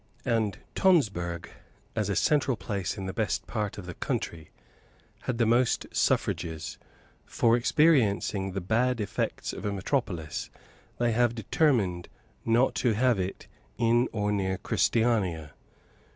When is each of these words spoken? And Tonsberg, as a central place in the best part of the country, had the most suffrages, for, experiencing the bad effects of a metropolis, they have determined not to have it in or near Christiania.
And 0.25 0.57
Tonsberg, 0.73 1.47
as 1.95 2.09
a 2.09 2.15
central 2.15 2.57
place 2.57 2.97
in 2.97 3.05
the 3.05 3.13
best 3.13 3.45
part 3.45 3.77
of 3.77 3.85
the 3.85 3.93
country, 3.93 4.49
had 5.25 5.37
the 5.37 5.45
most 5.45 5.85
suffrages, 5.91 6.79
for, 7.23 7.55
experiencing 7.55 8.53
the 8.53 8.61
bad 8.61 8.99
effects 8.99 9.53
of 9.53 9.63
a 9.63 9.71
metropolis, 9.71 10.49
they 10.97 11.11
have 11.11 11.35
determined 11.35 12.09
not 12.43 12.73
to 12.81 12.93
have 12.93 13.19
it 13.19 13.45
in 13.77 14.07
or 14.11 14.31
near 14.31 14.57
Christiania. 14.57 15.53